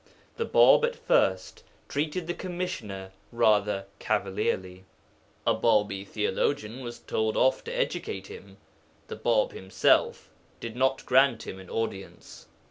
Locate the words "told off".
6.97-7.63